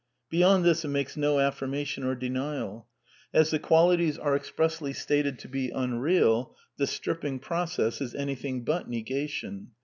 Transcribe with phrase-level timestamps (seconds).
[0.31, 2.87] Beyond this it makes no affirmation or denial.
[3.35, 8.89] As the qualities are expressly stated to be unreal, the stripping process is anything but
[8.89, 9.73] negation.